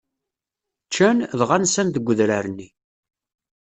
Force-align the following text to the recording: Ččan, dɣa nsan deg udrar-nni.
Ččan, 0.87 1.17
dɣa 1.39 1.57
nsan 1.57 1.87
deg 1.91 2.07
udrar-nni. 2.11 2.67